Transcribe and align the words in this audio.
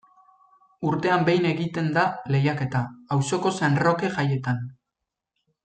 Urtean 0.91 1.25
behin 1.27 1.45
egiten 1.49 1.91
da 1.99 2.05
lehiaketa, 2.37 2.83
auzoko 3.19 3.53
San 3.61 3.79
Roke 3.87 4.13
jaietan. 4.19 4.65